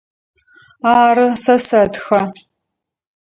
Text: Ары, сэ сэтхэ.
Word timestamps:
Ары, 0.95 1.27
сэ 1.43 1.55
сэтхэ. 1.67 2.21